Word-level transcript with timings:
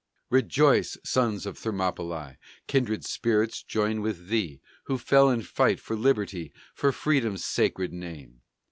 Rejoice! 0.31 0.97
sons 1.03 1.45
of 1.45 1.59
Thermopylæ! 1.59 2.37
Kindred 2.65 3.05
spirits 3.05 3.61
join 3.61 4.01
with 4.01 4.29
thee, 4.29 4.59
Who 4.85 4.97
fell 4.97 5.29
in 5.29 5.43
fight 5.43 5.79
for 5.79 5.95
Liberty, 5.95 6.51
For 6.73 6.91
Freedom's 6.91 7.45
sacred 7.45 7.93
name. 7.93 8.41